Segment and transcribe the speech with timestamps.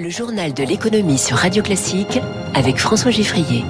[0.00, 2.18] Le journal de l'économie sur Radio Classique
[2.54, 3.66] avec François Giffrier.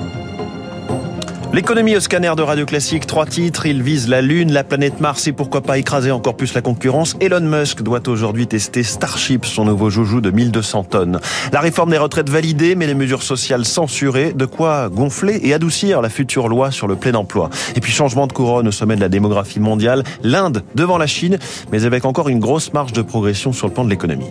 [1.52, 3.66] L'économie au scanner de Radio Classique, trois titres.
[3.66, 7.16] Il vise la Lune, la planète Mars et pourquoi pas écraser encore plus la concurrence.
[7.20, 11.20] Elon Musk doit aujourd'hui tester Starship, son nouveau joujou de 1200 tonnes.
[11.52, 14.32] La réforme des retraites validée, mais les mesures sociales censurées.
[14.32, 17.50] De quoi gonfler et adoucir la future loi sur le plein emploi.
[17.74, 20.04] Et puis changement de couronne au sommet de la démographie mondiale.
[20.22, 21.38] L'Inde devant la Chine,
[21.72, 24.30] mais avec encore une grosse marge de progression sur le plan de l'économie.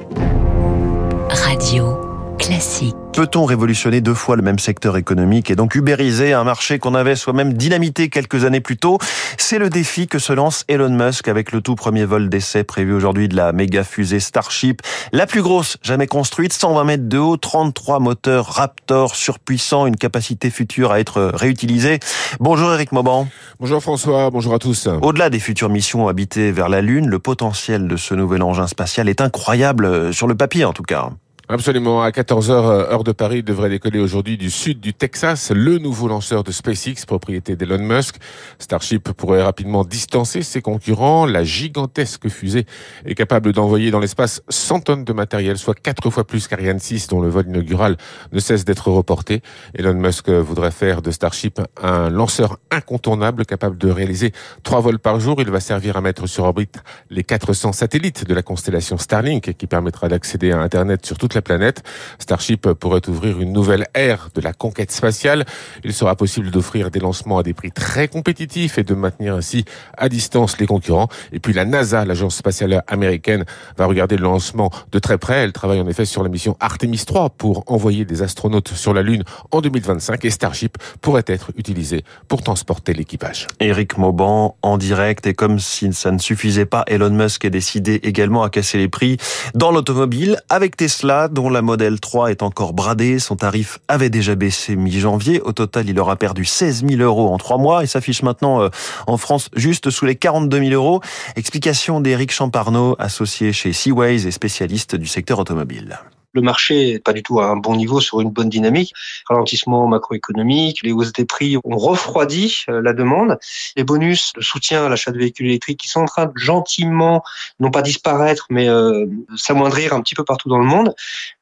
[1.60, 2.00] Radio
[2.40, 2.96] classique.
[3.12, 7.18] Peut-on révolutionner deux fois le même secteur économique et donc ubériser un marché qu'on avait
[7.18, 8.98] soi-même dynamité quelques années plus tôt?
[9.38, 12.94] C'est le défi que se lance Elon Musk avec le tout premier vol d'essai prévu
[12.94, 17.36] aujourd'hui de la méga fusée Starship, la plus grosse jamais construite, 120 mètres de haut,
[17.36, 22.00] 33 moteurs Raptor surpuissants, une capacité future à être réutilisée.
[22.40, 23.28] Bonjour Eric Mauban.
[23.60, 24.88] Bonjour François, bonjour à tous.
[25.02, 29.10] Au-delà des futures missions habitées vers la Lune, le potentiel de ce nouvel engin spatial
[29.10, 31.10] est incroyable, euh, sur le papier en tout cas.
[31.52, 32.04] Absolument.
[32.04, 36.08] À 14h, euh, heure de Paris, devrait décoller aujourd'hui du sud du Texas le nouveau
[36.08, 38.18] lanceur de SpaceX, propriété d'Elon Musk.
[38.60, 41.26] Starship pourrait rapidement distancer ses concurrents.
[41.26, 42.68] La gigantesque fusée
[43.04, 47.08] est capable d'envoyer dans l'espace 100 tonnes de matériel, soit quatre fois plus qu'Ariane 6,
[47.08, 47.98] dont le vol inaugural
[48.32, 49.42] ne cesse d'être reporté.
[49.74, 55.20] Elon Musk voudrait faire de Starship un lanceur incontournable, capable de réaliser trois vols par
[55.20, 55.42] jour.
[55.42, 59.66] Il va servir à mettre sur orbite les 400 satellites de la constellation Starlink, qui
[59.66, 61.84] permettra d'accéder à Internet sur toute la planète.
[62.20, 65.46] Starship pourrait ouvrir une nouvelle ère de la conquête spatiale.
[65.84, 69.66] Il sera possible d'offrir des lancements à des prix très compétitifs et de maintenir ainsi
[69.98, 71.10] à distance les concurrents.
[71.32, 73.46] Et puis la NASA, l'agence spatiale américaine,
[73.78, 75.44] va regarder le lancement de très près.
[75.44, 79.02] Elle travaille en effet sur la mission Artemis 3 pour envoyer des astronautes sur la
[79.02, 83.48] Lune en 2025 et Starship pourrait être utilisé pour transporter l'équipage.
[83.60, 87.96] Eric Mauban en direct et comme si ça ne suffisait pas, Elon Musk est décidé
[88.04, 89.18] également à casser les prix
[89.54, 93.20] dans l'automobile avec Tesla dont la Model 3 est encore bradée.
[93.20, 95.42] Son tarif avait déjà baissé mi-janvier.
[95.42, 98.70] Au total, il aura perdu 16 000 euros en trois mois et s'affiche maintenant euh,
[99.08, 101.02] en France juste sous les 42 000 euros.
[101.36, 106.00] Explication d'Éric Champarneau, associé chez Seaways et spécialiste du secteur automobile
[106.34, 108.94] le marché n'est pas du tout à un bon niveau sur une bonne dynamique.
[109.28, 113.40] Ralentissement macroéconomique, les hausses des prix ont refroidi euh, la demande.
[113.76, 117.24] Les bonus de soutien à l'achat de véhicules électriques qui sont en train de gentiment,
[117.60, 120.94] non pas disparaître, mais euh, s'amoindrir un petit peu partout dans le monde.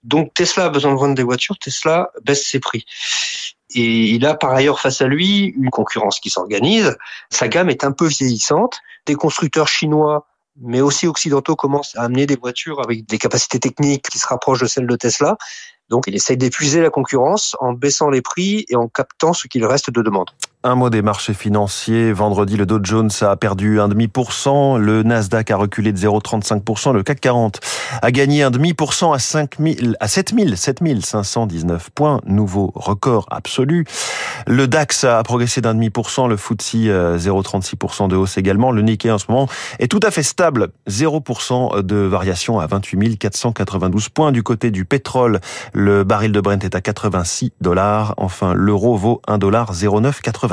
[0.03, 2.85] Donc Tesla a besoin de vendre des voitures, Tesla baisse ses prix.
[3.75, 6.97] Et il a par ailleurs face à lui une concurrence qui s'organise.
[7.29, 8.79] Sa gamme est un peu vieillissante.
[9.05, 10.25] Des constructeurs chinois
[10.61, 14.61] mais aussi occidentaux commencent à amener des voitures avec des capacités techniques qui se rapprochent
[14.61, 15.37] de celles de Tesla.
[15.89, 19.65] Donc il essaye d'épuiser la concurrence en baissant les prix et en captant ce qu'il
[19.65, 20.29] reste de demande.
[20.63, 22.11] Un mot des marchés financiers.
[22.11, 24.77] Vendredi, le Dow Jones a perdu un demi pour cent.
[24.77, 26.93] Le Nasdaq a reculé de 0,35%.
[26.93, 27.59] Le CAC 40
[28.01, 32.21] a gagné un demi pour cent à 5000, à 7000, 7519 points.
[32.25, 33.85] Nouveau record absolu.
[34.47, 36.25] Le DAX a progressé d'un demi pour cent.
[36.25, 38.71] Le FTSE 0,36% de hausse également.
[38.71, 39.47] Le Nikkei en ce moment
[39.77, 40.69] est tout à fait stable.
[40.89, 44.31] 0% de variation à 28 492 points.
[44.31, 45.39] Du côté du pétrole,
[45.73, 48.15] le baril de Brent est à 86 dollars.
[48.17, 50.46] Enfin, l'euro vaut 1 dollar 0,980.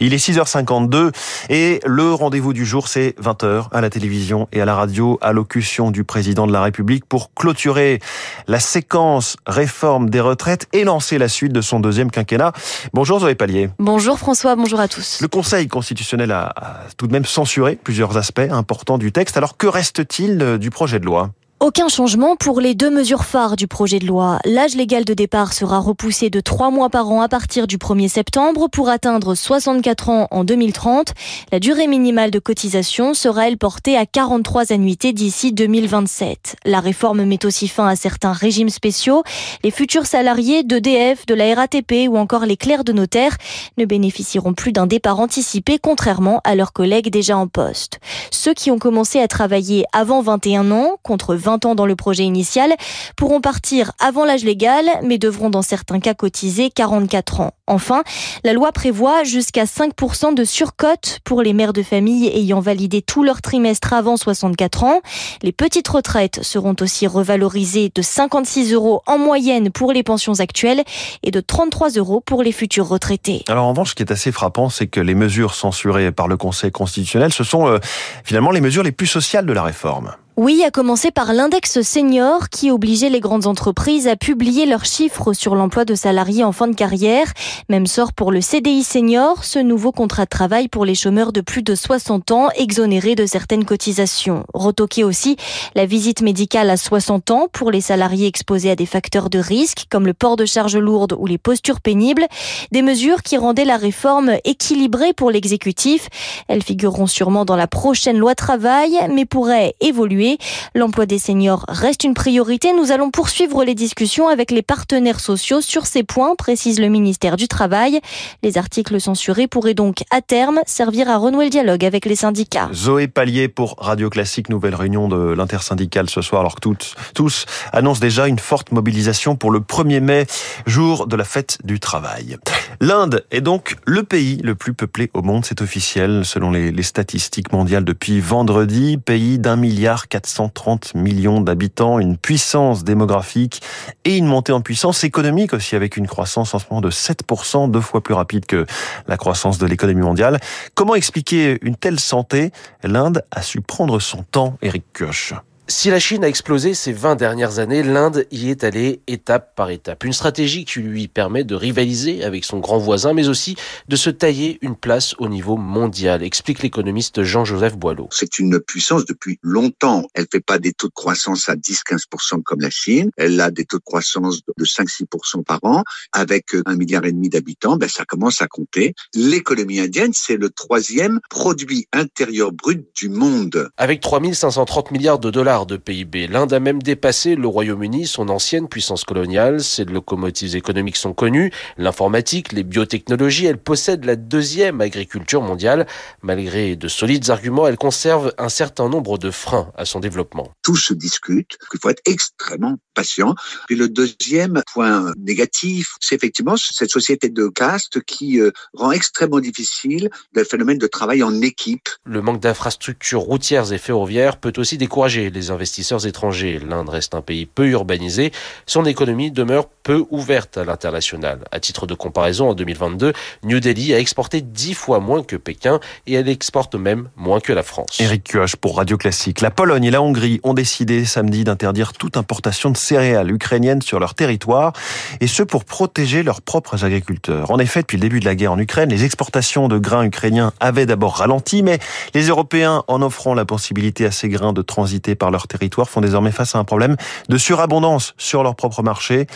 [0.00, 1.10] Il est 6h52
[1.48, 5.90] et le rendez-vous du jour, c'est 20h à la télévision et à la radio, allocution
[5.90, 8.00] du président de la République pour clôturer
[8.46, 12.52] la séquence réforme des retraites et lancer la suite de son deuxième quinquennat.
[12.92, 13.70] Bonjour Zoé Pallier.
[13.78, 15.20] Bonjour François, bonjour à tous.
[15.20, 16.54] Le Conseil constitutionnel a
[16.96, 19.36] tout de même censuré plusieurs aspects importants du texte.
[19.36, 21.30] Alors que reste-t-il du projet de loi?
[21.60, 24.38] Aucun changement pour les deux mesures phares du projet de loi.
[24.44, 28.08] L'âge légal de départ sera repoussé de trois mois par an à partir du 1er
[28.08, 31.14] septembre pour atteindre 64 ans en 2030.
[31.50, 36.56] La durée minimale de cotisation sera elle portée à 43 annuités d'ici 2027.
[36.64, 39.24] La réforme met aussi fin à certains régimes spéciaux.
[39.64, 43.36] Les futurs salariés d'EDF, de la RATP ou encore les clercs de notaire
[43.78, 47.98] ne bénéficieront plus d'un départ anticipé contrairement à leurs collègues déjà en poste.
[48.30, 51.96] Ceux qui ont commencé à travailler avant 21 ans contre 20 20 ans dans le
[51.96, 52.74] projet initial,
[53.16, 57.52] pourront partir avant l'âge légal, mais devront dans certains cas cotiser 44 ans.
[57.66, 58.02] Enfin,
[58.44, 63.24] la loi prévoit jusqu'à 5% de surcote pour les mères de famille ayant validé tout
[63.24, 65.00] leur trimestre avant 64 ans.
[65.42, 70.82] Les petites retraites seront aussi revalorisées de 56 euros en moyenne pour les pensions actuelles
[71.22, 73.44] et de 33 euros pour les futurs retraités.
[73.48, 76.36] Alors en revanche, ce qui est assez frappant, c'est que les mesures censurées par le
[76.36, 77.78] Conseil constitutionnel, ce sont euh,
[78.24, 80.12] finalement les mesures les plus sociales de la réforme.
[80.40, 85.32] Oui, à commencer par l'index senior qui obligeait les grandes entreprises à publier leurs chiffres
[85.32, 87.32] sur l'emploi de salariés en fin de carrière.
[87.68, 91.40] Même sort pour le CDI senior, ce nouveau contrat de travail pour les chômeurs de
[91.40, 94.44] plus de 60 ans exonérés de certaines cotisations.
[94.54, 95.34] Retoqué aussi
[95.74, 99.86] la visite médicale à 60 ans pour les salariés exposés à des facteurs de risque
[99.90, 102.28] comme le port de charges lourdes ou les postures pénibles.
[102.70, 106.06] Des mesures qui rendaient la réforme équilibrée pour l'exécutif.
[106.46, 110.27] Elles figureront sûrement dans la prochaine loi travail, mais pourraient évoluer.
[110.74, 112.72] L'emploi des seniors reste une priorité.
[112.72, 117.36] Nous allons poursuivre les discussions avec les partenaires sociaux sur ces points, précise le ministère
[117.36, 118.00] du Travail.
[118.42, 122.68] Les articles censurés pourraient donc à terme servir à renouer le dialogue avec les syndicats.
[122.74, 127.46] Zoé Pallier pour Radio Classique, nouvelle réunion de l'intersyndicale ce soir, alors que tous, tous
[127.72, 130.26] annoncent déjà une forte mobilisation pour le 1er mai,
[130.66, 132.36] jour de la fête du travail.
[132.80, 136.82] L'Inde est donc le pays le plus peuplé au monde, c'est officiel, selon les, les,
[136.82, 138.98] statistiques mondiales depuis vendredi.
[138.98, 143.62] Pays d'un milliard 430 millions d'habitants, une puissance démographique
[144.04, 147.70] et une montée en puissance économique aussi, avec une croissance en ce moment de 7%,
[147.70, 148.66] deux fois plus rapide que
[149.06, 150.40] la croissance de l'économie mondiale.
[150.74, 152.50] Comment expliquer une telle santé?
[152.82, 155.34] L'Inde a su prendre son temps, Eric Kioch.
[155.70, 159.68] Si la Chine a explosé ces 20 dernières années, l'Inde y est allée étape par
[159.68, 160.02] étape.
[160.02, 163.54] Une stratégie qui lui permet de rivaliser avec son grand voisin, mais aussi
[163.86, 168.08] de se tailler une place au niveau mondial, explique l'économiste Jean-Joseph Boileau.
[168.10, 170.06] C'est une puissance depuis longtemps.
[170.14, 173.10] Elle fait pas des taux de croissance à 10-15% comme la Chine.
[173.18, 175.84] Elle a des taux de croissance de 5-6% par an.
[176.12, 178.94] Avec un milliard et demi d'habitants, ben, ça commence à compter.
[179.14, 183.68] L'économie indienne, c'est le troisième produit intérieur brut du monde.
[183.76, 186.26] Avec 3530 milliards de dollars de PIB.
[186.26, 189.62] L'Inde a même dépassé le Royaume-Uni, son ancienne puissance coloniale.
[189.62, 191.52] Ses locomotives économiques sont connues.
[191.76, 195.86] L'informatique, les biotechnologies, elle possède la deuxième agriculture mondiale.
[196.22, 200.52] Malgré de solides arguments, elle conserve un certain nombre de freins à son développement.
[200.62, 203.34] Tout se discute, il faut être extrêmement patient.
[203.66, 209.40] Puis le deuxième point négatif, c'est effectivement cette société de caste qui euh, rend extrêmement
[209.40, 211.88] difficile le phénomène de travail en équipe.
[212.04, 216.58] Le manque d'infrastructures routières et ferroviaires peut aussi décourager les investisseurs étrangers.
[216.58, 218.32] L'Inde reste un pays peu urbanisé.
[218.66, 221.40] Son économie demeure peu ouverte à l'international.
[221.50, 223.12] À titre de comparaison, en 2022,
[223.44, 227.52] New Delhi a exporté dix fois moins que Pékin et elle exporte même moins que
[227.52, 227.98] la France.
[228.00, 229.40] Eric Cuoche pour Radio Classique.
[229.40, 234.00] La Pologne et la Hongrie ont décidé samedi d'interdire toute importation de céréales ukrainiennes sur
[234.00, 234.72] leur territoire
[235.20, 237.50] et ce pour protéger leurs propres agriculteurs.
[237.50, 240.52] En effet, depuis le début de la guerre en Ukraine, les exportations de grains ukrainiens
[240.60, 241.78] avaient d'abord ralenti, mais
[242.14, 246.00] les Européens, en offrant la possibilité à ces grains de transiter par leur territoire, font
[246.00, 246.96] désormais face à un problème
[247.28, 249.26] de surabondance sur leur propre marché.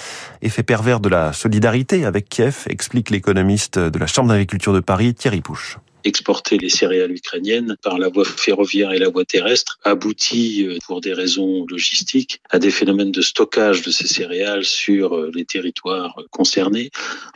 [0.43, 5.15] Effet pervers de la solidarité avec Kiev, explique l'économiste de la Chambre d'agriculture de Paris,
[5.15, 10.67] Thierry Pouche exporter les céréales ukrainiennes par la voie ferroviaire et la voie terrestre aboutit,
[10.87, 16.17] pour des raisons logistiques, à des phénomènes de stockage de ces céréales sur les territoires
[16.31, 16.91] concernés.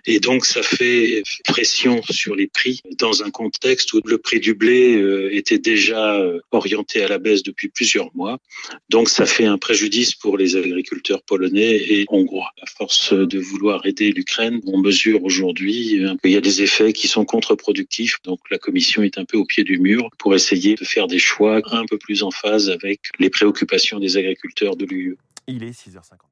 [0.07, 4.55] Et donc, ça fait pression sur les prix dans un contexte où le prix du
[4.55, 6.21] blé était déjà
[6.51, 8.39] orienté à la baisse depuis plusieurs mois.
[8.89, 12.51] Donc, ça fait un préjudice pour les agriculteurs polonais et hongrois.
[12.63, 17.09] À force de vouloir aider l'Ukraine, on mesure aujourd'hui qu'il y a des effets qui
[17.09, 18.19] sont contre-productifs.
[18.57, 21.61] La Commission est un peu au pied du mur pour essayer de faire des choix
[21.71, 25.19] un peu plus en phase avec les préoccupations des agriculteurs de l'UE.
[25.47, 26.27] Il est 6h50.